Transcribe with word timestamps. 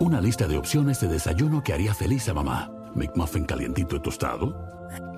Una 0.00 0.18
lista 0.18 0.48
de 0.48 0.56
opciones 0.56 0.98
de 1.00 1.08
desayuno 1.08 1.62
que 1.62 1.74
haría 1.74 1.92
feliz 1.92 2.26
a 2.30 2.32
mamá. 2.32 2.72
McMuffin 2.94 3.44
calientito 3.44 3.96
y 3.96 4.00
tostado. 4.00 4.56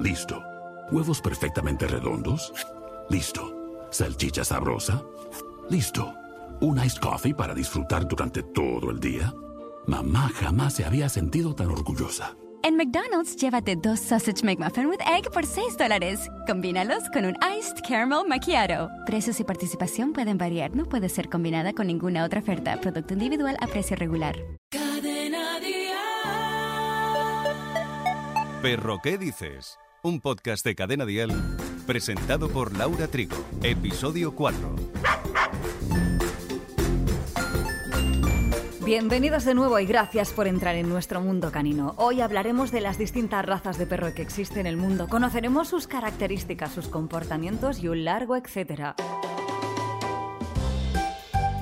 Listo. 0.00 0.42
Huevos 0.90 1.20
perfectamente 1.20 1.86
redondos. 1.86 2.52
Listo. 3.08 3.54
Salchicha 3.90 4.44
sabrosa. 4.44 5.00
Listo. 5.70 6.12
Un 6.60 6.84
iced 6.84 6.98
coffee 7.00 7.32
para 7.32 7.54
disfrutar 7.54 8.08
durante 8.08 8.42
todo 8.42 8.90
el 8.90 8.98
día. 8.98 9.32
Mamá 9.86 10.28
jamás 10.34 10.72
se 10.72 10.84
había 10.84 11.08
sentido 11.08 11.54
tan 11.54 11.70
orgullosa. 11.70 12.34
En 12.64 12.76
McDonald's, 12.76 13.34
llévate 13.36 13.74
dos 13.74 13.98
Sausage 13.98 14.44
McMuffin 14.44 14.86
with 14.86 15.00
Egg 15.00 15.30
por 15.32 15.44
6 15.44 15.76
dólares. 15.76 16.30
Combínalos 16.46 17.10
con 17.12 17.24
un 17.24 17.36
Iced 17.58 17.82
Caramel 17.86 18.26
Macchiato. 18.28 18.88
Precios 19.04 19.40
y 19.40 19.44
participación 19.44 20.12
pueden 20.12 20.38
variar. 20.38 20.74
No 20.76 20.84
puede 20.84 21.08
ser 21.08 21.28
combinada 21.28 21.72
con 21.72 21.88
ninguna 21.88 22.24
otra 22.24 22.38
oferta. 22.38 22.80
Producto 22.80 23.14
individual 23.14 23.56
a 23.60 23.66
precio 23.66 23.96
regular. 23.96 24.36
Perro, 28.62 29.00
¿qué 29.02 29.18
dices? 29.18 29.76
Un 30.04 30.20
podcast 30.20 30.64
de 30.64 30.76
Cadena 30.76 31.04
Dial 31.04 31.32
presentado 31.82 32.48
por 32.48 32.76
Laura 32.76 33.08
Trigo. 33.08 33.36
Episodio 33.62 34.34
4. 34.34 34.76
Bienvenidos 38.92 39.46
de 39.46 39.54
nuevo 39.54 39.78
y 39.78 39.86
gracias 39.86 40.34
por 40.34 40.46
entrar 40.46 40.74
en 40.74 40.86
nuestro 40.86 41.22
mundo 41.22 41.50
canino. 41.50 41.94
Hoy 41.96 42.20
hablaremos 42.20 42.70
de 42.70 42.82
las 42.82 42.98
distintas 42.98 43.42
razas 43.42 43.78
de 43.78 43.86
perro 43.86 44.12
que 44.12 44.20
existen 44.20 44.58
en 44.58 44.66
el 44.66 44.76
mundo. 44.76 45.08
Conoceremos 45.08 45.68
sus 45.68 45.86
características, 45.86 46.72
sus 46.72 46.88
comportamientos 46.88 47.82
y 47.82 47.88
un 47.88 48.04
largo 48.04 48.36
etcétera. 48.36 48.94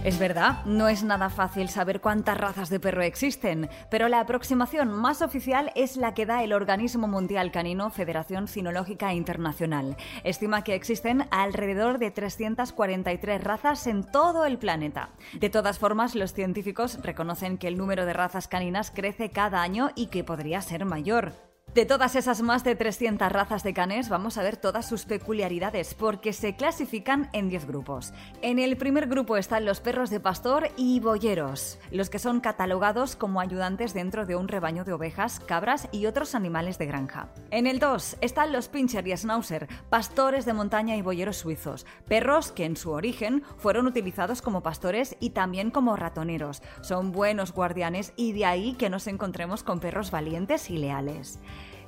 Es 0.03 0.19
verdad, 0.19 0.65
no 0.65 0.89
es 0.89 1.03
nada 1.05 1.29
fácil 1.29 1.69
saber 1.69 2.01
cuántas 2.01 2.39
razas 2.39 2.71
de 2.71 2.81
perro 2.81 3.03
existen, 3.03 3.69
pero 3.91 4.09
la 4.09 4.21
aproximación 4.21 4.91
más 4.91 5.21
oficial 5.21 5.71
es 5.75 5.99
la 5.99 6.15
que 6.15 6.25
da 6.25 6.43
el 6.43 6.55
Organismo 6.55 7.07
Mundial 7.07 7.53
Canino 7.53 7.91
Federación 7.91 8.49
Cinológica 8.49 9.13
Internacional. 9.13 9.99
Estima 10.25 10.65
que 10.65 10.75
existen 10.75 11.29
alrededor 11.31 11.99
de 11.99 12.11
343 12.11 13.45
razas 13.45 13.87
en 13.87 14.11
todo 14.11 14.47
el 14.47 14.57
planeta. 14.57 15.11
De 15.39 15.51
todas 15.51 15.79
formas, 15.79 16.15
los 16.15 16.33
científicos 16.33 16.99
reconocen 17.03 17.59
que 17.59 17.69
el 17.69 17.77
número 17.77 18.07
de 18.07 18.15
razas 18.15 18.49
caninas 18.49 18.91
crece 18.91 19.29
cada 19.29 19.61
año 19.61 19.91
y 19.97 20.07
que 20.07 20.25
podría 20.25 20.63
ser 20.63 20.87
mayor. 20.87 21.50
De 21.73 21.87
todas 21.87 22.17
esas 22.17 22.43
más 22.43 22.65
de 22.65 22.75
300 22.75 23.31
razas 23.31 23.63
de 23.63 23.73
canes, 23.73 24.09
vamos 24.09 24.37
a 24.37 24.43
ver 24.43 24.57
todas 24.57 24.89
sus 24.89 25.05
peculiaridades, 25.05 25.95
porque 25.95 26.33
se 26.33 26.57
clasifican 26.57 27.31
en 27.33 27.49
10 27.49 27.69
grupos. 27.69 28.13
En 28.43 28.59
el 28.59 28.77
primer 28.77 29.07
grupo 29.07 29.37
están 29.37 29.65
los 29.65 29.79
perros 29.79 30.11
de 30.11 30.19
pastor 30.19 30.73
y 30.77 30.99
boyeros, 30.99 31.79
los 31.93 32.11
que 32.11 32.19
son 32.19 32.41
catalogados 32.41 33.15
como 33.15 33.41
ayudantes 33.41 33.95
dentro 33.95 34.27
de 34.27 34.35
un 34.35 34.49
rebaño 34.49 34.83
de 34.83 34.95
ovejas, 34.95 35.39
cabras 35.39 35.89
y 35.93 36.07
otros 36.07 36.35
animales 36.35 36.77
de 36.77 36.87
granja. 36.87 37.29
En 37.53 37.69
el 37.69 37.79
2 37.79 38.17
están 38.21 38.53
los 38.53 38.67
pincher 38.67 39.07
y 39.07 39.17
schnauzer, 39.17 39.69
pastores 39.91 40.47
de 40.47 40.55
montaña 40.55 40.97
y 40.97 41.03
boyeros 41.03 41.37
suizos, 41.37 41.87
perros 42.09 42.51
que 42.51 42.65
en 42.65 42.77
su 42.77 42.91
origen 42.91 43.45
fueron 43.59 43.87
utilizados 43.87 44.43
como 44.43 44.65
pastores 44.65 45.15
y 45.21 45.31
también 45.31 45.71
como 45.71 45.95
ratoneros. 45.95 46.63
Son 46.81 47.13
buenos 47.13 47.53
guardianes 47.53 48.13
y 48.17 48.33
de 48.33 48.47
ahí 48.47 48.75
que 48.75 48.91
nos 48.91 49.07
encontremos 49.07 49.63
con 49.63 49.79
perros 49.79 50.11
valientes 50.11 50.69
y 50.69 50.77
leales. 50.77 51.39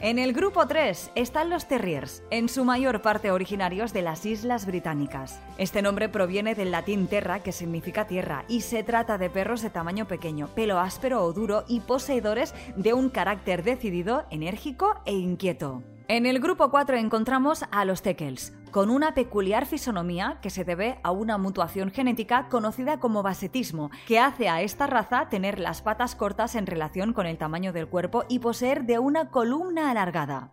En 0.03 0.19
el 0.19 0.33
grupo 0.33 0.67
3 0.67 1.13
están 1.15 1.49
los 1.49 1.69
terriers, 1.69 2.25
en 2.33 2.49
su 2.49 2.65
mayor 2.65 3.03
parte 3.03 3.31
originarios 3.31 3.93
de 3.93 4.03
las 4.03 4.27
Islas 4.27 4.67
Británicas. 4.67 5.41
Este 5.59 5.81
nombre 5.81 6.09
proviene 6.09 6.57
del 6.57 6.73
latín 6.73 7.07
terra, 7.07 7.39
que 7.39 7.53
significa 7.53 8.09
tierra, 8.09 8.45
y 8.49 8.63
se 8.63 8.83
trata 8.83 9.17
de 9.17 9.31
perros 9.31 9.63
de 9.63 9.71
tamaño 9.71 10.09
pequeño, 10.09 10.49
pelo 10.57 10.81
áspero 10.81 11.23
o 11.23 11.33
duro 11.33 11.65
y 11.69 11.79
poseedores 11.79 12.53
de 12.75 12.95
un 12.95 13.11
carácter 13.11 13.63
decidido, 13.63 14.25
enérgico 14.31 14.97
e 15.07 15.13
inquieto. 15.13 15.85
En 16.13 16.27
el 16.27 16.41
grupo 16.41 16.71
4 16.71 16.99
encontramos 16.99 17.65
a 17.71 17.87
los 17.87 18.03
teckels, 18.03 18.53
con 18.71 18.91
una 18.91 19.15
peculiar 19.15 19.65
fisonomía 19.65 20.41
que 20.43 20.51
se 20.51 20.63
debe 20.63 20.99
a 21.03 21.11
una 21.11 21.39
mutuación 21.39 21.91
genética 21.91 22.51
conocida 22.51 23.01
como 23.01 23.23
basetismo, 23.23 23.91
que 24.07 24.19
hace 24.19 24.51
a 24.51 24.61
esta 24.61 24.87
raza 24.87 25.31
tener 25.31 25.59
las 25.59 25.81
patas 25.81 26.15
cortas 26.15 26.55
en 26.55 26.67
relación 26.67 27.15
con 27.15 27.25
el 27.25 27.39
tamaño 27.39 27.73
del 27.73 27.89
cuerpo 27.89 28.25
y 28.29 28.41
poseer 28.41 28.85
de 28.85 28.99
una 28.99 29.31
columna 29.31 29.91
alargada. 29.91 30.51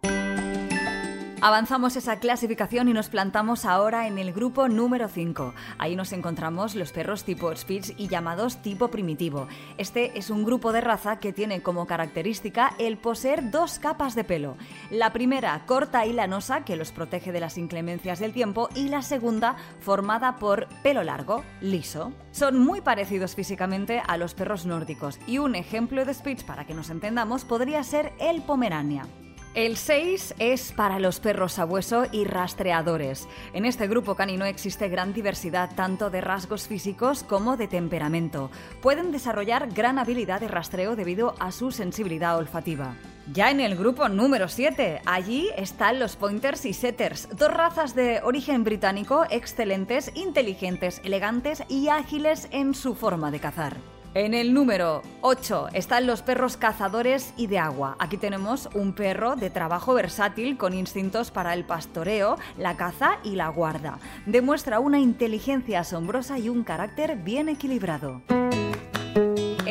Avanzamos 1.41 1.95
esa 1.95 2.19
clasificación 2.19 2.89
y 2.89 2.93
nos 2.93 3.07
plantamos 3.07 3.63
ahora 3.63 4.07
en 4.07 4.17
el 4.17 4.33
grupo 4.33 4.67
número 4.67 5.07
5. 5.07 5.53
Ahí 5.77 5.95
nos 5.95 6.11
encontramos 6.11 6.75
los 6.75 6.91
perros 6.91 7.23
tipo 7.23 7.55
Spitz 7.55 7.93
y 7.95 8.09
llamados 8.09 8.61
tipo 8.61 8.89
primitivo. 8.89 9.47
Este 9.77 10.17
es 10.19 10.29
un 10.29 10.43
grupo 10.43 10.73
de 10.73 10.81
raza 10.81 11.19
que 11.19 11.31
tiene 11.31 11.61
como 11.61 11.87
característica 11.87 12.73
el 12.77 12.97
poseer 12.97 13.51
dos 13.51 13.79
capas 13.79 14.15
de 14.15 14.25
pelo. 14.25 14.57
La 14.91 15.13
primera 15.13 15.65
corta 15.65 16.05
y 16.05 16.11
lanosa 16.11 16.65
que 16.65 16.75
los 16.75 16.91
protege 16.91 17.31
de 17.31 17.39
las 17.39 17.57
inclemencias 17.57 18.19
del 18.19 18.33
tiempo 18.33 18.67
y 18.75 18.89
la 18.89 19.01
segunda 19.01 19.55
formada 19.79 20.35
por 20.35 20.67
pelo 20.83 21.03
largo, 21.03 21.45
liso. 21.61 22.11
Son 22.31 22.59
muy 22.59 22.81
parecidos 22.81 23.35
físicamente 23.35 24.03
a 24.05 24.17
los 24.17 24.33
perros 24.33 24.65
nórdicos 24.65 25.17
y 25.25 25.37
un 25.37 25.55
ejemplo 25.55 26.03
de 26.03 26.13
Spitz 26.13 26.43
para 26.43 26.65
que 26.65 26.73
nos 26.73 26.89
entendamos 26.89 27.45
podría 27.45 27.81
ser 27.83 28.11
el 28.19 28.41
Pomerania. 28.41 29.07
El 29.55 29.77
6 29.77 30.35
es 30.37 30.71
para 30.73 30.99
los 30.99 31.19
perros 31.19 31.53
sabueso 31.53 32.05
y 32.11 32.23
rastreadores. 32.23 33.27
En 33.53 33.65
este 33.65 33.87
grupo 33.87 34.13
canino 34.13 34.45
existe 34.45 34.89
gran 34.89 35.11
diversidad 35.11 35.71
tanto 35.75 36.11
de 36.11 36.21
rasgos 36.21 36.67
físicos 36.67 37.23
como 37.23 37.57
de 37.57 37.67
temperamento. 37.67 38.51
Pueden 38.79 39.11
desarrollar 39.11 39.73
gran 39.73 39.97
habilidad 39.97 40.39
de 40.39 40.49
rastreo 40.49 40.95
debido 40.95 41.33
a 41.39 41.51
su 41.51 41.71
sensibilidad 41.71 42.37
olfativa. 42.37 42.93
Ya 43.33 43.49
en 43.49 43.59
el 43.59 43.75
grupo 43.75 44.07
número 44.07 44.49
7, 44.49 45.01
allí 45.05 45.49
están 45.57 45.99
los 45.99 46.15
pointers 46.15 46.65
y 46.65 46.73
setters, 46.73 47.27
dos 47.35 47.51
razas 47.51 47.95
de 47.95 48.21
origen 48.23 48.63
británico 48.63 49.25
excelentes, 49.31 50.11
inteligentes, 50.13 51.01
elegantes 51.03 51.63
y 51.67 51.89
ágiles 51.89 52.47
en 52.51 52.75
su 52.75 52.93
forma 52.93 53.31
de 53.31 53.39
cazar. 53.39 53.77
En 54.15 54.33
el 54.33 54.55
número 54.55 55.03
8 55.21 55.67
están 55.73 56.07
los 56.07 56.23
perros 56.23 56.57
cazadores 56.57 57.31
y 57.37 57.45
de 57.45 57.59
agua. 57.59 57.95
Aquí 57.99 58.17
tenemos 58.17 58.67
un 58.73 58.93
perro 58.93 59.35
de 59.35 59.51
trabajo 59.51 59.93
versátil 59.93 60.57
con 60.57 60.73
instintos 60.73 61.29
para 61.29 61.53
el 61.53 61.63
pastoreo, 61.63 62.37
la 62.57 62.75
caza 62.75 63.19
y 63.23 63.35
la 63.35 63.49
guarda. 63.49 63.99
Demuestra 64.25 64.79
una 64.79 64.97
inteligencia 64.97 65.81
asombrosa 65.81 66.39
y 66.39 66.49
un 66.49 66.63
carácter 66.63 67.17
bien 67.17 67.49
equilibrado. 67.49 68.23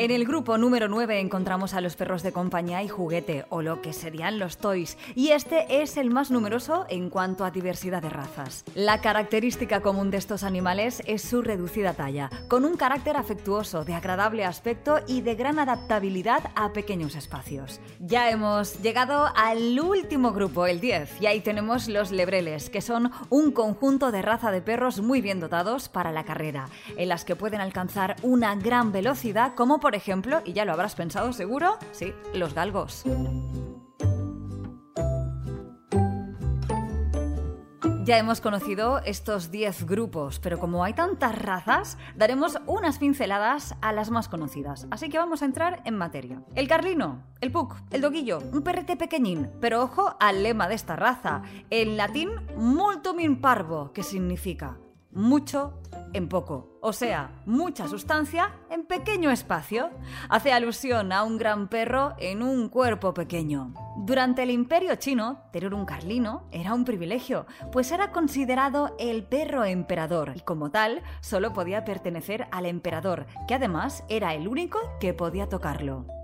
En 0.01 0.11
el 0.11 0.23
grupo 0.23 0.57
número 0.57 0.87
9 0.87 1.19
encontramos 1.19 1.73
a 1.73 1.81
los 1.81 1.97
perros 1.97 2.23
de 2.23 2.31
compañía 2.31 2.81
y 2.81 2.87
juguete, 2.87 3.43
o 3.49 3.61
lo 3.61 3.81
que 3.81 3.91
serían 3.91 4.39
los 4.39 4.57
toys, 4.57 4.97
y 5.13 5.31
este 5.31 5.81
es 5.81 5.97
el 5.97 6.09
más 6.09 6.31
numeroso 6.31 6.85
en 6.87 7.09
cuanto 7.09 7.43
a 7.43 7.51
diversidad 7.51 8.01
de 8.01 8.09
razas. 8.09 8.63
La 8.75 9.01
característica 9.01 9.81
común 9.81 10.09
de 10.09 10.15
estos 10.15 10.43
animales 10.43 11.03
es 11.05 11.21
su 11.23 11.41
reducida 11.41 11.95
talla, 11.95 12.29
con 12.47 12.63
un 12.63 12.77
carácter 12.77 13.17
afectuoso, 13.17 13.83
de 13.83 13.93
agradable 13.93 14.45
aspecto 14.45 14.99
y 15.05 15.19
de 15.19 15.35
gran 15.35 15.59
adaptabilidad 15.59 16.49
a 16.55 16.71
pequeños 16.71 17.17
espacios. 17.17 17.81
Ya 17.99 18.29
hemos 18.29 18.81
llegado 18.81 19.27
al 19.35 19.77
último 19.81 20.31
grupo, 20.31 20.65
el 20.65 20.79
10, 20.79 21.21
y 21.21 21.25
ahí 21.25 21.41
tenemos 21.41 21.89
los 21.89 22.11
lebreles, 22.11 22.69
que 22.69 22.79
son 22.79 23.11
un 23.29 23.51
conjunto 23.51 24.13
de 24.13 24.21
raza 24.21 24.49
de 24.49 24.61
perros 24.61 25.01
muy 25.01 25.19
bien 25.19 25.41
dotados 25.41 25.89
para 25.89 26.13
la 26.13 26.23
carrera, 26.23 26.69
en 26.95 27.09
las 27.09 27.25
que 27.25 27.35
pueden 27.35 27.59
alcanzar 27.59 28.15
una 28.21 28.55
gran 28.55 28.93
velocidad 28.93 29.55
como 29.55 29.81
por 29.81 29.88
por 29.89 29.95
ejemplo, 29.95 30.43
y 30.45 30.53
ya 30.53 30.65
lo 30.65 30.73
habrás 30.73 30.93
pensado 30.93 31.33
seguro, 31.33 31.79
sí, 31.93 32.13
los 32.35 32.53
galgos. 32.53 33.05
Ya 38.03 38.19
hemos 38.19 38.39
conocido 38.39 38.99
estos 38.99 39.49
10 39.49 39.87
grupos, 39.87 40.37
pero 40.37 40.59
como 40.59 40.83
hay 40.83 40.93
tantas 40.93 41.35
razas, 41.35 41.97
daremos 42.15 42.59
unas 42.67 42.99
pinceladas 42.99 43.73
a 43.81 43.91
las 43.91 44.11
más 44.11 44.27
conocidas. 44.27 44.85
Así 44.91 45.09
que 45.09 45.17
vamos 45.17 45.41
a 45.41 45.45
entrar 45.45 45.81
en 45.85 45.97
materia. 45.97 46.43
El 46.53 46.67
carlino, 46.67 47.23
el 47.41 47.51
pug, 47.51 47.73
el 47.89 48.01
doguillo, 48.01 48.43
un 48.53 48.61
perrete 48.61 48.95
pequeñín, 48.95 49.49
pero 49.59 49.81
ojo 49.81 50.15
al 50.19 50.43
lema 50.43 50.67
de 50.67 50.75
esta 50.75 50.97
raza, 50.97 51.41
en 51.71 51.97
latín 51.97 52.29
multum 52.55 53.21
in 53.21 53.41
parvo, 53.41 53.91
que 53.91 54.03
significa 54.03 54.77
mucho 55.11 55.81
en 56.13 56.27
poco, 56.27 56.77
o 56.81 56.93
sea, 56.93 57.41
mucha 57.45 57.87
sustancia 57.87 58.53
en 58.69 58.85
pequeño 58.85 59.31
espacio. 59.31 59.89
Hace 60.29 60.51
alusión 60.51 61.11
a 61.11 61.23
un 61.23 61.37
gran 61.37 61.67
perro 61.67 62.15
en 62.17 62.41
un 62.41 62.69
cuerpo 62.69 63.13
pequeño. 63.13 63.73
Durante 63.97 64.43
el 64.43 64.49
imperio 64.49 64.95
chino, 64.95 65.43
tener 65.51 65.73
un 65.73 65.85
carlino 65.85 66.47
era 66.51 66.73
un 66.73 66.85
privilegio, 66.85 67.45
pues 67.71 67.91
era 67.91 68.11
considerado 68.11 68.95
el 68.99 69.23
perro 69.23 69.65
emperador 69.65 70.33
y 70.35 70.41
como 70.41 70.71
tal 70.71 71.03
solo 71.21 71.53
podía 71.53 71.85
pertenecer 71.85 72.47
al 72.51 72.65
emperador, 72.65 73.27
que 73.47 73.55
además 73.55 74.03
era 74.09 74.33
el 74.33 74.47
único 74.47 74.79
que 74.99 75.13
podía 75.13 75.49
tocarlo. 75.49 76.18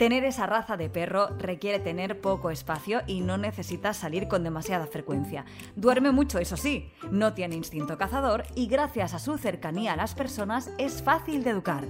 Tener 0.00 0.24
esa 0.24 0.46
raza 0.46 0.78
de 0.78 0.88
perro 0.88 1.28
requiere 1.36 1.78
tener 1.78 2.22
poco 2.22 2.50
espacio 2.50 3.02
y 3.06 3.20
no 3.20 3.36
necesita 3.36 3.92
salir 3.92 4.28
con 4.28 4.42
demasiada 4.42 4.86
frecuencia. 4.86 5.44
Duerme 5.76 6.10
mucho, 6.10 6.38
eso 6.38 6.56
sí, 6.56 6.90
no 7.10 7.34
tiene 7.34 7.56
instinto 7.56 7.98
cazador 7.98 8.44
y 8.54 8.66
gracias 8.66 9.12
a 9.12 9.18
su 9.18 9.36
cercanía 9.36 9.92
a 9.92 9.96
las 9.96 10.14
personas 10.14 10.70
es 10.78 11.02
fácil 11.02 11.44
de 11.44 11.50
educar. 11.50 11.84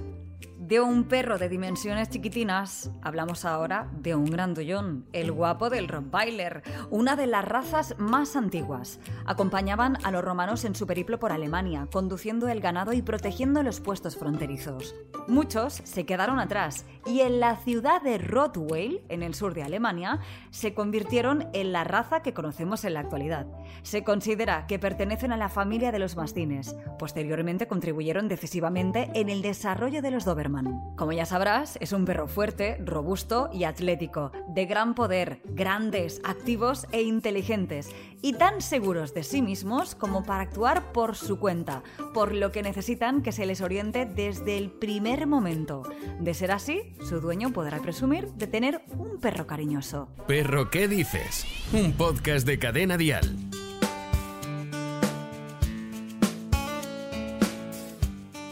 De 0.71 0.79
un 0.79 1.03
perro 1.03 1.37
de 1.37 1.49
dimensiones 1.49 2.09
chiquitinas, 2.09 2.91
hablamos 3.01 3.43
ahora 3.43 3.89
de 3.91 4.15
un 4.15 4.23
grandullón, 4.23 5.05
el 5.11 5.29
guapo 5.33 5.69
del 5.69 5.89
Rottweiler, 5.89 6.63
una 6.89 7.17
de 7.17 7.27
las 7.27 7.43
razas 7.43 7.93
más 7.97 8.37
antiguas. 8.37 9.01
Acompañaban 9.25 9.97
a 10.05 10.11
los 10.11 10.23
romanos 10.23 10.63
en 10.63 10.73
su 10.73 10.87
periplo 10.87 11.19
por 11.19 11.33
Alemania, 11.33 11.89
conduciendo 11.91 12.47
el 12.47 12.61
ganado 12.61 12.93
y 12.93 13.01
protegiendo 13.01 13.63
los 13.63 13.81
puestos 13.81 14.15
fronterizos. 14.15 14.95
Muchos 15.27 15.73
se 15.83 16.05
quedaron 16.05 16.39
atrás 16.39 16.85
y 17.05 17.19
en 17.19 17.41
la 17.41 17.57
ciudad 17.57 18.01
de 18.01 18.17
Rottweil, 18.17 19.01
en 19.09 19.23
el 19.23 19.33
sur 19.33 19.53
de 19.53 19.63
Alemania, 19.63 20.21
se 20.51 20.73
convirtieron 20.73 21.49
en 21.51 21.73
la 21.73 21.83
raza 21.83 22.21
que 22.21 22.33
conocemos 22.33 22.85
en 22.85 22.93
la 22.93 23.01
actualidad. 23.01 23.45
Se 23.83 24.05
considera 24.05 24.67
que 24.67 24.79
pertenecen 24.79 25.33
a 25.33 25.37
la 25.37 25.49
familia 25.49 25.91
de 25.91 25.99
los 25.99 26.15
mastines. 26.15 26.77
Posteriormente 26.97 27.67
contribuyeron 27.67 28.29
decisivamente 28.29 29.09
en 29.15 29.27
el 29.27 29.41
desarrollo 29.41 30.01
de 30.01 30.11
los 30.11 30.23
Doberman. 30.23 30.60
Como 30.95 31.11
ya 31.11 31.25
sabrás, 31.25 31.77
es 31.81 31.93
un 31.93 32.05
perro 32.05 32.27
fuerte, 32.27 32.77
robusto 32.83 33.49
y 33.53 33.63
atlético, 33.63 34.31
de 34.49 34.65
gran 34.65 34.93
poder, 34.93 35.41
grandes, 35.45 36.21
activos 36.23 36.87
e 36.91 37.01
inteligentes, 37.01 37.89
y 38.21 38.33
tan 38.33 38.61
seguros 38.61 39.13
de 39.13 39.23
sí 39.23 39.41
mismos 39.41 39.95
como 39.95 40.23
para 40.23 40.43
actuar 40.43 40.91
por 40.91 41.15
su 41.15 41.39
cuenta, 41.39 41.83
por 42.13 42.33
lo 42.33 42.51
que 42.51 42.63
necesitan 42.63 43.21
que 43.21 43.31
se 43.31 43.45
les 43.45 43.61
oriente 43.61 44.05
desde 44.05 44.57
el 44.57 44.69
primer 44.69 45.27
momento. 45.27 45.83
De 46.19 46.33
ser 46.33 46.51
así, 46.51 46.93
su 47.07 47.19
dueño 47.19 47.51
podrá 47.51 47.79
presumir 47.79 48.27
de 48.33 48.47
tener 48.47 48.83
un 48.97 49.19
perro 49.19 49.47
cariñoso. 49.47 50.09
Perro, 50.27 50.69
¿qué 50.69 50.87
dices? 50.87 51.45
Un 51.73 51.93
podcast 51.93 52.45
de 52.45 52.59
cadena 52.59 52.97
dial. 52.97 53.50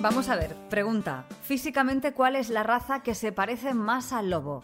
Vamos 0.01 0.30
a 0.30 0.38
ver, 0.38 0.56
pregunta. 0.69 1.25
Físicamente, 1.44 2.13
¿cuál 2.13 2.38
es 2.38 2.50
la 2.50 2.63
raza 2.63 3.04
que 3.04 3.13
se 3.16 3.34
parece 3.34 3.74
más 3.74 4.13
al 4.13 4.30
lobo? 4.30 4.63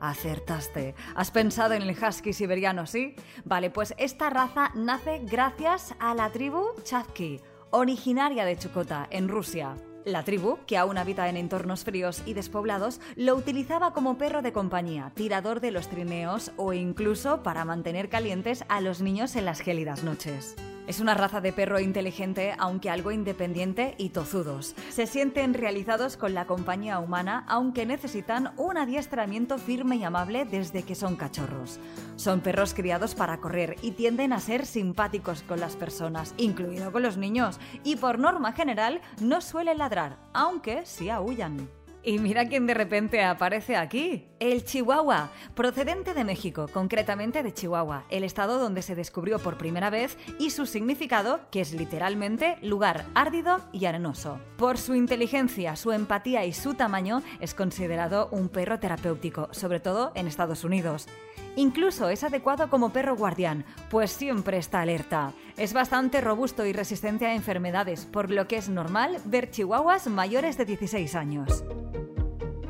Acertaste. 0.00 0.96
Has 1.14 1.30
pensado 1.30 1.74
en 1.74 1.82
el 1.82 1.96
husky 1.96 2.32
siberiano, 2.32 2.84
¿sí? 2.84 3.14
Vale, 3.44 3.70
pues 3.70 3.94
esta 3.96 4.28
raza 4.28 4.72
nace 4.74 5.20
gracias 5.22 5.94
a 6.00 6.16
la 6.16 6.30
tribu 6.30 6.64
Chavki, 6.82 7.40
originaria 7.70 8.44
de 8.44 8.58
Chukota, 8.58 9.06
en 9.10 9.28
Rusia. 9.28 9.76
La 10.04 10.24
tribu, 10.24 10.58
que 10.66 10.76
aún 10.76 10.98
habita 10.98 11.28
en 11.28 11.36
entornos 11.36 11.84
fríos 11.84 12.24
y 12.26 12.34
despoblados, 12.34 13.00
lo 13.14 13.36
utilizaba 13.36 13.92
como 13.92 14.18
perro 14.18 14.42
de 14.42 14.52
compañía, 14.52 15.12
tirador 15.14 15.60
de 15.60 15.70
los 15.70 15.86
trineos 15.86 16.50
o 16.56 16.72
incluso 16.72 17.44
para 17.44 17.64
mantener 17.64 18.08
calientes 18.08 18.64
a 18.68 18.80
los 18.80 19.00
niños 19.00 19.36
en 19.36 19.44
las 19.44 19.60
gélidas 19.60 20.02
noches. 20.02 20.56
Es 20.86 21.00
una 21.00 21.14
raza 21.14 21.40
de 21.40 21.52
perro 21.52 21.80
inteligente, 21.80 22.54
aunque 22.58 22.90
algo 22.90 23.10
independiente 23.10 23.96
y 23.98 24.10
tozudos. 24.10 24.76
Se 24.90 25.08
sienten 25.08 25.52
realizados 25.52 26.16
con 26.16 26.32
la 26.32 26.46
compañía 26.46 27.00
humana, 27.00 27.44
aunque 27.48 27.86
necesitan 27.86 28.52
un 28.56 28.78
adiestramiento 28.78 29.58
firme 29.58 29.96
y 29.96 30.04
amable 30.04 30.44
desde 30.44 30.84
que 30.84 30.94
son 30.94 31.16
cachorros. 31.16 31.80
Son 32.14 32.40
perros 32.40 32.72
criados 32.72 33.16
para 33.16 33.38
correr 33.38 33.76
y 33.82 33.90
tienden 33.92 34.32
a 34.32 34.38
ser 34.38 34.64
simpáticos 34.64 35.42
con 35.42 35.58
las 35.58 35.74
personas, 35.74 36.34
incluido 36.36 36.92
con 36.92 37.02
los 37.02 37.16
niños, 37.16 37.58
y 37.82 37.96
por 37.96 38.20
norma 38.20 38.52
general 38.52 39.00
no 39.20 39.40
suelen 39.40 39.78
ladrar, 39.78 40.18
aunque 40.32 40.86
sí 40.86 41.10
aullan. 41.10 41.68
Y 42.06 42.20
mira 42.20 42.46
quién 42.46 42.68
de 42.68 42.74
repente 42.74 43.24
aparece 43.24 43.74
aquí. 43.74 44.28
El 44.38 44.64
Chihuahua, 44.64 45.32
procedente 45.56 46.14
de 46.14 46.22
México, 46.22 46.68
concretamente 46.72 47.42
de 47.42 47.52
Chihuahua, 47.52 48.04
el 48.10 48.22
estado 48.22 48.60
donde 48.60 48.82
se 48.82 48.94
descubrió 48.94 49.40
por 49.40 49.58
primera 49.58 49.90
vez 49.90 50.16
y 50.38 50.50
su 50.50 50.66
significado, 50.66 51.40
que 51.50 51.60
es 51.60 51.72
literalmente 51.72 52.58
lugar 52.62 53.06
árdido 53.16 53.58
y 53.72 53.86
arenoso. 53.86 54.38
Por 54.56 54.78
su 54.78 54.94
inteligencia, 54.94 55.74
su 55.74 55.90
empatía 55.90 56.44
y 56.44 56.52
su 56.52 56.74
tamaño, 56.74 57.24
es 57.40 57.54
considerado 57.54 58.28
un 58.30 58.50
perro 58.50 58.78
terapéutico, 58.78 59.48
sobre 59.50 59.80
todo 59.80 60.12
en 60.14 60.28
Estados 60.28 60.62
Unidos. 60.62 61.08
Incluso 61.56 62.10
es 62.10 62.22
adecuado 62.22 62.68
como 62.68 62.90
perro 62.90 63.16
guardián, 63.16 63.64
pues 63.90 64.12
siempre 64.12 64.58
está 64.58 64.82
alerta. 64.82 65.32
Es 65.56 65.72
bastante 65.72 66.20
robusto 66.20 66.66
y 66.66 66.72
resistente 66.72 67.26
a 67.26 67.34
enfermedades, 67.34 68.04
por 68.04 68.30
lo 68.30 68.46
que 68.46 68.56
es 68.56 68.68
normal 68.68 69.16
ver 69.24 69.50
chihuahuas 69.50 70.06
mayores 70.06 70.58
de 70.58 70.66
16 70.66 71.14
años. 71.14 71.64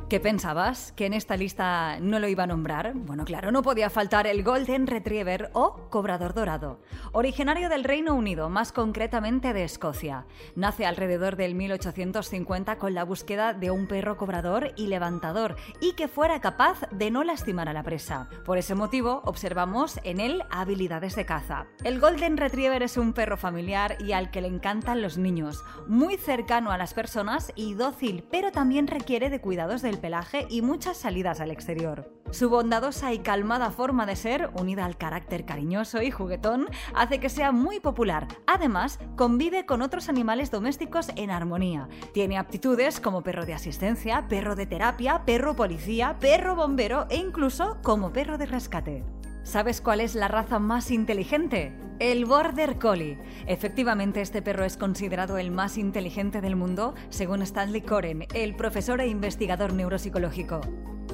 ¿Qué 0.09 0.21
pensabas? 0.21 0.93
¿Que 0.93 1.07
en 1.07 1.15
esta 1.15 1.37
lista 1.37 1.99
no 1.99 2.21
lo 2.21 2.29
iba 2.29 2.45
a 2.45 2.47
nombrar? 2.47 2.93
Bueno, 2.95 3.25
claro, 3.25 3.51
no 3.51 3.63
podía 3.63 3.91
faltar 3.91 4.29
el 4.29 4.45
Golden 4.45 4.87
Retriever 4.87 5.51
o 5.53 5.89
Cobrador 5.91 6.33
Dorado, 6.33 6.79
originario 7.11 7.69
del 7.69 7.83
Reino 7.83 8.15
Unido, 8.15 8.49
más 8.49 8.71
concretamente 8.71 9.53
de 9.53 9.65
Escocia. 9.65 10.25
Nace 10.55 10.87
alrededor 10.87 11.35
del 11.35 11.57
1850 11.57 12.79
con 12.79 12.95
la 12.95 13.03
búsqueda 13.03 13.53
de 13.53 13.73
un 13.73 13.89
perro 13.89 14.17
cobrador 14.17 14.75
y 14.77 14.87
levantador 14.87 15.57
y 15.81 15.95
que 15.95 16.07
fuera 16.07 16.41
capaz 16.41 16.83
de 16.93 17.11
no 17.11 17.25
lastimar 17.25 17.69
a 17.69 17.73
la 17.73 17.83
presa. 17.83 18.29
Por 18.45 18.59
ese 18.59 18.77
motivo, 18.77 19.23
observamos 19.25 19.99
en 20.05 20.21
él 20.21 20.45
habilidades 20.51 21.17
de 21.17 21.27
caza. 21.27 21.67
El 21.83 21.99
Golden 21.99 22.37
Retriever 22.37 22.85
es 22.85 22.97
un 22.97 23.13
perro 23.13 23.37
familiar 23.37 23.97
y 23.99 24.13
al 24.13 24.31
que 24.31 24.41
le 24.41 24.47
encantan 24.47 25.03
los 25.03 25.19
niños, 25.19 25.65
muy 25.89 26.17
cercano 26.17 26.71
a 26.71 26.79
las 26.79 26.95
personas 26.95 27.53
y 27.57 27.75
dócil, 27.75 28.23
pero 28.31 28.53
también 28.53 28.87
requiere 28.87 29.31
de 29.31 29.41
cuidados 29.41 29.83
del 29.83 29.96
pelaje 29.99 30.47
y 30.49 30.63
muchas 30.63 30.97
salidas 30.97 31.41
al 31.41 31.51
exterior. 31.51 32.13
Su 32.31 32.51
bondadosa 32.51 33.13
y 33.13 33.21
calmada 33.21 33.71
forma 33.71 34.05
de 34.05 34.17
ser, 34.17 34.51
unida 34.59 34.85
al 34.85 34.97
carácter 34.97 35.45
cariñoso 35.45 36.03
y 36.03 36.11
juguetón, 36.11 36.67
hace 36.95 37.21
que 37.21 37.29
sea 37.29 37.53
muy 37.53 37.81
popular. 37.81 38.27
Además, 38.47 38.99
convive 39.17 39.65
con 39.65 39.81
otros 39.81 40.09
animales 40.09 40.51
domésticos 40.51 41.09
en 41.17 41.31
armonía. 41.31 41.89
Tiene 42.13 42.39
aptitudes 42.39 43.01
como 43.01 43.23
perro 43.23 43.47
de 43.47 43.55
asistencia, 43.55 44.27
perro 44.29 44.57
de 44.57 44.67
terapia, 44.67 45.25
perro 45.25 45.55
policía, 45.55 46.17
perro 46.19 46.57
bombero 46.57 47.07
e 47.11 47.17
incluso 47.17 47.79
como 47.83 48.13
perro 48.13 48.39
de 48.39 48.47
rescate. 48.47 49.05
¿Sabes 49.47 49.81
cuál 49.81 50.01
es 50.01 50.17
la 50.17 50.27
raza 50.27 50.59
más 50.59 50.91
inteligente? 50.91 51.73
El 52.01 52.25
Border 52.25 52.81
Collie. 52.81 53.17
Efectivamente, 53.47 54.21
este 54.21 54.43
perro 54.43 54.65
es 54.65 54.77
considerado 54.77 55.39
el 55.39 55.53
más 55.53 55.79
inteligente 55.79 56.41
del 56.41 56.57
mundo, 56.57 56.97
según 57.11 57.43
Stanley 57.43 57.83
Coren, 57.83 58.27
el 58.35 58.57
profesor 58.57 59.01
e 59.01 59.07
investigador 59.07 59.73
neuropsicológico. 59.73 60.63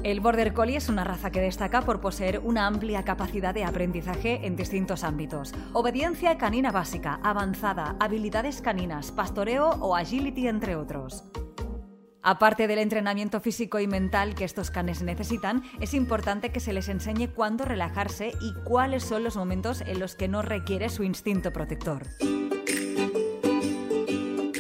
El 0.03 0.21
Border 0.21 0.55
Collie 0.55 0.79
es 0.79 0.89
una 0.89 1.05
raza 1.05 1.31
que 1.31 1.43
destaca 1.43 1.83
por 1.83 2.01
poseer 2.01 2.39
una 2.39 2.67
amplia 2.67 3.05
capacidad 3.05 3.53
de 3.53 3.65
aprendizaje 3.65 4.47
en 4.47 4.57
distintos 4.57 5.05
ámbitos. 5.05 5.53
Obediencia 5.75 6.39
canina 6.39 6.73
básica, 6.73 7.21
avanzada, 7.23 7.97
habilidades 8.01 8.63
caninas, 8.63 9.13
pastoreo 9.13 9.77
o 9.81 9.95
agility, 9.95 10.49
entre 10.49 10.75
otros. 10.75 11.23
Aparte 12.23 12.69
del 12.69 12.79
entrenamiento 12.79 13.41
físico 13.41 13.81
y 13.81 13.89
mental 13.89 14.37
que 14.37 14.45
estos 14.45 14.71
canes 14.71 15.03
necesitan, 15.03 15.65
es 15.81 15.93
importante 15.93 16.53
que 16.53 16.61
se 16.61 16.73
les 16.73 16.89
enseñe 16.89 17.27
cuándo 17.27 17.65
relajarse 17.65 18.33
y 18.41 18.55
cuáles 18.63 19.03
son 19.03 19.25
los 19.25 19.37
momentos 19.37 19.81
en 19.81 19.99
los 19.99 20.15
que 20.15 20.29
no 20.29 20.41
requiere 20.41 20.89
su 20.89 21.03
instinto 21.03 21.53
protector. 21.53 22.03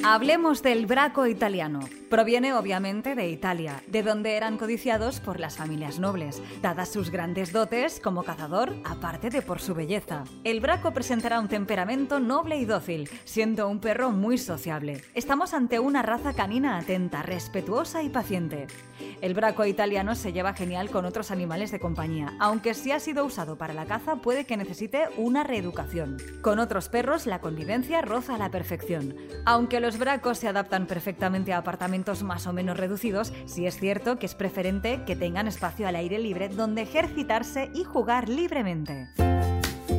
Hablemos 0.04 0.62
del 0.62 0.87
braco 0.87 1.28
italiano. 1.28 1.78
Proviene 2.11 2.52
obviamente 2.54 3.14
de 3.14 3.30
Italia, 3.30 3.82
de 3.87 4.02
donde 4.02 4.37
eran 4.37 4.59
codiciados 4.59 5.21
por 5.21 5.38
las 5.38 5.56
familias 5.56 6.00
nobles, 6.00 6.42
dadas 6.61 6.92
sus 6.92 7.11
grandes 7.11 7.52
dotes 7.52 8.00
como 8.00 8.25
cazador, 8.25 8.75
aparte 8.85 9.30
de 9.30 9.42
por 9.42 9.61
su 9.61 9.75
belleza. 9.75 10.25
El 10.42 10.61
braco 10.61 10.92
presentará 10.92 11.38
un 11.38 11.49
temperamento 11.49 12.18
noble 12.18 12.56
y 12.59 12.64
dócil, 12.64 13.09
siendo 13.25 13.68
un 13.68 13.78
perro 13.78 14.11
muy 14.11 14.38
sociable. 14.38 15.02
Estamos 15.14 15.54
ante 15.54 15.78
una 15.78 16.02
raza 16.02 16.35
canina 16.35 16.78
atenta, 16.78 17.23
respetuosa 17.23 18.02
y 18.02 18.09
paciente. 18.09 18.66
El 19.21 19.35
braco 19.35 19.64
italiano 19.64 20.16
se 20.16 20.32
lleva 20.32 20.52
genial 20.52 20.90
con 20.90 21.04
otros 21.04 21.30
animales 21.30 21.71
de 21.71 21.80
compañía, 21.80 22.35
aunque 22.40 22.75
si 22.75 22.90
ha 22.90 22.99
sido 22.99 23.25
usado 23.25 23.56
para 23.56 23.73
la 23.73 23.87
caza 23.87 24.16
puede 24.16 24.47
que 24.47 24.56
necesite 24.56 25.04
una 25.16 25.44
reeducación. 25.44 26.18
Con 26.42 26.59
otros 26.59 26.88
perros 26.88 27.26
la 27.26 27.40
convivencia 27.40 28.02
roza 28.02 28.35
a 28.35 28.38
la 28.38 28.50
perfección. 28.50 29.16
Aunque 29.47 29.80
los 29.80 29.92
bracos 29.99 30.39
se 30.39 30.49
adaptan 30.49 30.87
perfectamente 30.87 31.53
a 31.53 31.59
apartamentos 31.59 32.23
más 32.23 32.47
o 32.47 32.53
menos 32.53 32.77
reducidos, 32.77 33.33
sí 33.47 33.67
es 33.67 33.79
cierto 33.79 34.19
que 34.19 34.27
es 34.27 34.35
preferente 34.35 35.03
que 35.07 35.17
tengan 35.17 35.49
espacio 35.49 35.89
al 35.89 35.97
aire 35.97 36.19
libre 36.19 36.49
donde 36.49 36.83
ejercitarse 36.83 37.71
y 37.75 37.85
jugar 37.85 38.29
libremente. 38.29 39.09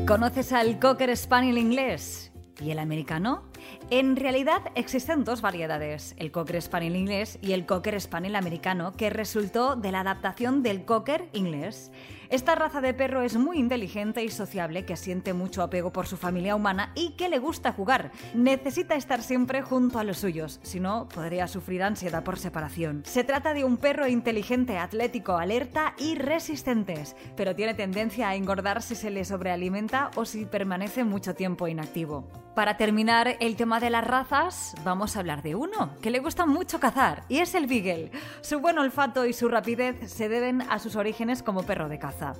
¿Conoces 0.07 0.51
al 0.51 0.79
Cocker 0.79 1.15
Spaniel 1.15 1.57
inglés? 1.57 2.31
¿Y 2.61 2.71
el 2.71 2.79
americano? 2.79 3.43
En 3.89 4.15
realidad 4.15 4.61
existen 4.75 5.23
dos 5.23 5.41
variedades, 5.41 6.15
el 6.17 6.31
Cocker 6.31 6.61
Spaniel 6.61 6.95
inglés 6.95 7.37
y 7.41 7.53
el 7.53 7.65
Cocker 7.65 7.99
Spaniel 7.99 8.35
americano, 8.35 8.93
que 8.93 9.09
resultó 9.09 9.75
de 9.75 9.91
la 9.91 10.01
adaptación 10.01 10.63
del 10.63 10.85
Cocker 10.85 11.27
inglés. 11.33 11.91
Esta 12.29 12.55
raza 12.55 12.81
de 12.81 12.95
perro 12.95 13.21
es 13.21 13.37
muy 13.37 13.59
inteligente 13.59 14.23
y 14.23 14.29
sociable, 14.29 14.85
que 14.85 14.95
siente 14.95 15.33
mucho 15.33 15.61
apego 15.61 15.93
por 15.93 16.07
su 16.07 16.17
familia 16.17 16.55
humana 16.55 16.91
y 16.95 17.11
que 17.11 17.29
le 17.29 17.37
gusta 17.37 17.73
jugar. 17.73 18.11
Necesita 18.33 18.95
estar 18.95 19.21
siempre 19.21 19.61
junto 19.61 19.99
a 19.99 20.03
los 20.03 20.17
suyos, 20.17 20.59
si 20.63 20.79
no, 20.79 21.07
podría 21.09 21.47
sufrir 21.47 21.83
ansiedad 21.83 22.23
por 22.23 22.39
separación. 22.39 23.03
Se 23.05 23.23
trata 23.23 23.53
de 23.53 23.63
un 23.63 23.77
perro 23.77 24.07
inteligente, 24.07 24.79
atlético, 24.79 25.37
alerta 25.37 25.93
y 25.99 26.15
resistente, 26.15 27.03
pero 27.35 27.55
tiene 27.55 27.75
tendencia 27.75 28.29
a 28.29 28.35
engordar 28.35 28.81
si 28.81 28.95
se 28.95 29.11
le 29.11 29.25
sobrealimenta 29.25 30.09
o 30.15 30.25
si 30.25 30.45
permanece 30.45 31.03
mucho 31.03 31.35
tiempo 31.35 31.67
inactivo. 31.67 32.27
Para 32.55 32.77
terminar, 32.77 33.37
el 33.39 33.52
el 33.53 33.57
tema 33.57 33.79
de 33.79 33.91
las 33.91 34.03
razas, 34.03 34.73
vamos 34.83 35.15
a 35.15 35.19
hablar 35.19 35.43
de 35.43 35.53
uno 35.53 35.95
que 36.01 36.09
le 36.09 36.17
gusta 36.17 36.47
mucho 36.47 36.79
cazar, 36.79 37.23
y 37.29 37.37
es 37.37 37.53
el 37.53 37.67
Beagle. 37.67 38.09
Su 38.41 38.59
buen 38.59 38.79
olfato 38.79 39.27
y 39.27 39.33
su 39.33 39.47
rapidez 39.47 40.11
se 40.11 40.27
deben 40.27 40.63
a 40.63 40.79
sus 40.79 40.95
orígenes 40.95 41.43
como 41.43 41.61
perro 41.61 41.87
de 41.87 41.99
caza. 41.99 42.33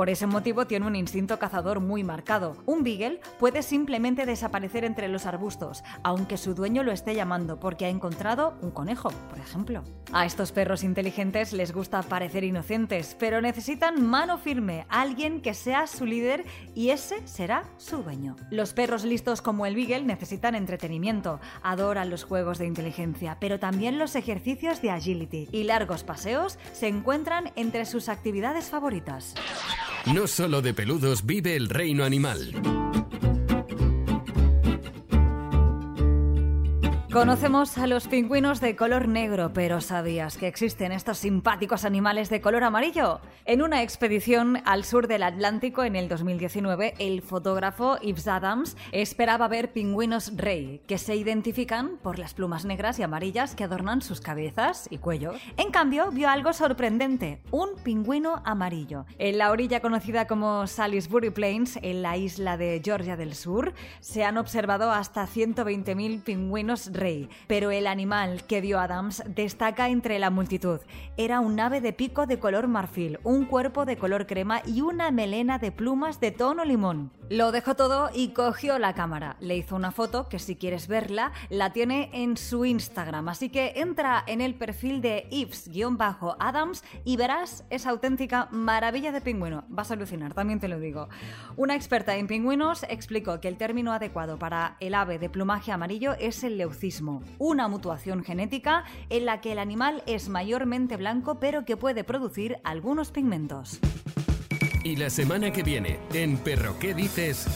Por 0.00 0.08
ese 0.08 0.26
motivo 0.26 0.66
tiene 0.66 0.86
un 0.86 0.96
instinto 0.96 1.38
cazador 1.38 1.80
muy 1.80 2.04
marcado. 2.04 2.56
Un 2.64 2.82
beagle 2.82 3.20
puede 3.38 3.62
simplemente 3.62 4.24
desaparecer 4.24 4.86
entre 4.86 5.08
los 5.08 5.26
arbustos, 5.26 5.84
aunque 6.02 6.38
su 6.38 6.54
dueño 6.54 6.82
lo 6.82 6.90
esté 6.90 7.14
llamando 7.14 7.60
porque 7.60 7.84
ha 7.84 7.90
encontrado 7.90 8.56
un 8.62 8.70
conejo, 8.70 9.10
por 9.28 9.38
ejemplo. 9.38 9.84
A 10.10 10.24
estos 10.24 10.52
perros 10.52 10.84
inteligentes 10.84 11.52
les 11.52 11.74
gusta 11.74 12.00
parecer 12.00 12.44
inocentes, 12.44 13.14
pero 13.18 13.42
necesitan 13.42 14.02
mano 14.02 14.38
firme, 14.38 14.86
alguien 14.88 15.42
que 15.42 15.52
sea 15.52 15.86
su 15.86 16.06
líder 16.06 16.46
y 16.74 16.88
ese 16.88 17.28
será 17.28 17.64
su 17.76 18.02
dueño. 18.02 18.36
Los 18.50 18.72
perros 18.72 19.04
listos 19.04 19.42
como 19.42 19.66
el 19.66 19.74
beagle 19.74 20.06
necesitan 20.06 20.54
entretenimiento, 20.54 21.40
adoran 21.62 22.08
los 22.08 22.24
juegos 22.24 22.56
de 22.56 22.64
inteligencia, 22.64 23.36
pero 23.38 23.58
también 23.58 23.98
los 23.98 24.16
ejercicios 24.16 24.80
de 24.80 24.92
agility 24.92 25.46
y 25.52 25.64
largos 25.64 26.04
paseos 26.04 26.58
se 26.72 26.88
encuentran 26.88 27.52
entre 27.54 27.84
sus 27.84 28.08
actividades 28.08 28.70
favoritas. 28.70 29.34
No 30.06 30.26
solo 30.26 30.62
de 30.62 30.72
peludos 30.72 31.26
vive 31.26 31.56
el 31.56 31.68
reino 31.68 32.04
animal. 32.04 32.89
Conocemos 37.12 37.76
a 37.76 37.88
los 37.88 38.06
pingüinos 38.06 38.60
de 38.60 38.76
color 38.76 39.08
negro, 39.08 39.52
pero 39.52 39.80
¿sabías 39.80 40.36
que 40.36 40.46
existen 40.46 40.92
estos 40.92 41.18
simpáticos 41.18 41.84
animales 41.84 42.30
de 42.30 42.40
color 42.40 42.62
amarillo? 42.62 43.20
En 43.46 43.62
una 43.62 43.82
expedición 43.82 44.62
al 44.64 44.84
sur 44.84 45.08
del 45.08 45.24
Atlántico 45.24 45.82
en 45.82 45.96
el 45.96 46.08
2019, 46.08 46.94
el 47.00 47.22
fotógrafo 47.22 47.98
Yves 47.98 48.28
Adams 48.28 48.76
esperaba 48.92 49.48
ver 49.48 49.72
pingüinos 49.72 50.36
rey, 50.36 50.82
que 50.86 50.98
se 50.98 51.16
identifican 51.16 51.98
por 52.00 52.20
las 52.20 52.32
plumas 52.32 52.64
negras 52.64 53.00
y 53.00 53.02
amarillas 53.02 53.56
que 53.56 53.64
adornan 53.64 54.02
sus 54.02 54.20
cabezas 54.20 54.86
y 54.88 54.98
cuello. 54.98 55.32
En 55.56 55.72
cambio, 55.72 56.12
vio 56.12 56.28
algo 56.28 56.52
sorprendente, 56.52 57.42
un 57.50 57.70
pingüino 57.82 58.40
amarillo. 58.44 59.04
En 59.18 59.38
la 59.38 59.50
orilla 59.50 59.80
conocida 59.80 60.28
como 60.28 60.68
Salisbury 60.68 61.30
Plains, 61.30 61.76
en 61.82 62.02
la 62.02 62.16
isla 62.16 62.56
de 62.56 62.80
Georgia 62.84 63.16
del 63.16 63.34
Sur, 63.34 63.74
se 63.98 64.22
han 64.22 64.38
observado 64.38 64.92
hasta 64.92 65.26
120.000 65.26 66.22
pingüinos 66.22 66.92
rey, 66.92 66.99
pero 67.46 67.70
el 67.70 67.86
animal 67.86 68.44
que 68.46 68.60
vio 68.60 68.78
Adams 68.78 69.22
destaca 69.26 69.88
entre 69.88 70.18
la 70.18 70.28
multitud. 70.28 70.80
Era 71.16 71.40
un 71.40 71.58
ave 71.58 71.80
de 71.80 71.94
pico 71.94 72.26
de 72.26 72.38
color 72.38 72.68
marfil, 72.68 73.18
un 73.24 73.46
cuerpo 73.46 73.86
de 73.86 73.96
color 73.96 74.26
crema 74.26 74.60
y 74.66 74.82
una 74.82 75.10
melena 75.10 75.58
de 75.58 75.72
plumas 75.72 76.20
de 76.20 76.30
tono 76.30 76.64
limón. 76.64 77.10
Lo 77.30 77.52
dejó 77.52 77.76
todo 77.76 78.10
y 78.12 78.30
cogió 78.30 78.78
la 78.78 78.92
cámara. 78.94 79.36
Le 79.40 79.56
hizo 79.56 79.76
una 79.76 79.92
foto 79.92 80.28
que 80.28 80.40
si 80.40 80.56
quieres 80.56 80.88
verla, 80.88 81.32
la 81.48 81.72
tiene 81.72 82.10
en 82.12 82.36
su 82.36 82.64
Instagram. 82.64 83.28
Así 83.28 83.50
que 83.50 83.74
entra 83.76 84.24
en 84.26 84.40
el 84.40 84.54
perfil 84.54 85.00
de 85.00 85.28
Ives-Adams 85.30 86.82
y 87.04 87.16
verás 87.16 87.64
esa 87.70 87.90
auténtica 87.90 88.48
maravilla 88.50 89.12
de 89.12 89.20
pingüino. 89.20 89.64
Vas 89.68 89.90
a 89.90 89.94
alucinar, 89.94 90.34
también 90.34 90.58
te 90.58 90.68
lo 90.68 90.80
digo. 90.80 91.08
Una 91.56 91.76
experta 91.76 92.16
en 92.16 92.26
pingüinos 92.26 92.84
explicó 92.88 93.40
que 93.40 93.48
el 93.48 93.56
término 93.56 93.92
adecuado 93.92 94.38
para 94.38 94.76
el 94.80 94.94
ave 94.94 95.20
de 95.20 95.30
plumaje 95.30 95.70
amarillo 95.70 96.14
es 96.18 96.42
el 96.42 96.58
leucismo 96.58 96.89
una 97.38 97.68
mutuación 97.68 98.24
genética 98.24 98.84
en 99.08 99.26
la 99.26 99.40
que 99.40 99.52
el 99.52 99.58
animal 99.58 100.02
es 100.06 100.28
mayormente 100.28 100.96
blanco 100.96 101.38
pero 101.38 101.64
que 101.64 101.76
puede 101.76 102.04
producir 102.04 102.58
algunos 102.64 103.10
pigmentos. 103.10 103.78
Y 104.82 104.96
la 104.96 105.10
semana 105.10 105.52
que 105.52 105.62
viene, 105.62 105.98
en 106.14 106.38
Perro 106.38 106.78
¿Qué 106.78 106.94
dices? 106.94 107.46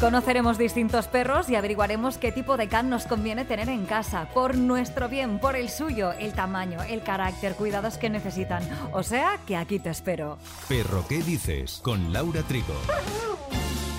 Conoceremos 0.00 0.58
distintos 0.58 1.06
perros 1.06 1.48
y 1.48 1.56
averiguaremos 1.56 2.18
qué 2.18 2.32
tipo 2.32 2.56
de 2.56 2.68
can 2.68 2.90
nos 2.90 3.06
conviene 3.06 3.44
tener 3.44 3.68
en 3.68 3.86
casa, 3.86 4.28
por 4.34 4.56
nuestro 4.56 5.08
bien, 5.08 5.38
por 5.38 5.56
el 5.56 5.70
suyo, 5.70 6.12
el 6.12 6.32
tamaño, 6.32 6.82
el 6.82 7.02
carácter, 7.02 7.54
cuidados 7.54 7.96
que 7.96 8.10
necesitan. 8.10 8.62
O 8.92 9.02
sea, 9.02 9.40
que 9.46 9.56
aquí 9.56 9.78
te 9.78 9.90
espero. 9.90 10.36
Perro 10.68 11.06
¿Qué 11.08 11.22
dices? 11.22 11.80
Con 11.82 12.12
Laura 12.12 12.42
Trigo. 12.42 12.74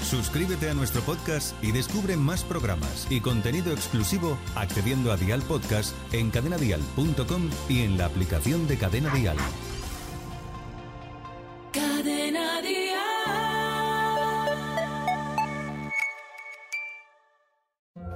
Suscríbete 0.06 0.70
a 0.70 0.76
nuestro 0.76 1.02
podcast 1.02 1.56
y 1.64 1.72
descubre 1.72 2.16
más 2.16 2.44
programas 2.44 3.08
y 3.10 3.22
contenido 3.22 3.74
exclusivo 3.74 4.38
accediendo 4.54 5.12
a 5.12 5.18
Dial 5.18 5.42
Podcast 5.42 5.96
en 6.14 6.30
cadenadial.com 6.30 7.50
y 7.68 7.82
en 7.82 7.98
la 7.98 8.06
aplicación 8.06 8.68
de 8.68 8.78
Cadena 8.78 9.12
Dial. 9.12 9.36
Cadena 11.72 12.62
Dial. 12.62 13.00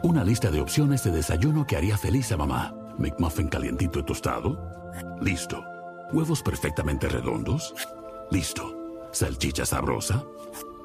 Una 0.03 0.23
lista 0.23 0.51
de 0.51 0.61
opciones 0.61 1.03
de 1.03 1.09
desayuno 1.09 1.65
que 1.65 1.75
haría 1.75 1.97
feliz 1.97 2.31
a 2.31 2.37
mamá. 2.37 2.75
McMuffin 2.99 3.47
calientito 3.47 3.97
y 3.97 4.03
tostado. 4.03 4.93
Listo. 5.21 5.65
Huevos 6.13 6.43
perfectamente 6.43 7.09
redondos. 7.09 7.73
Listo. 8.29 9.09
Salchicha 9.11 9.65
sabrosa. 9.65 10.23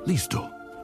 Listo. 0.07 0.51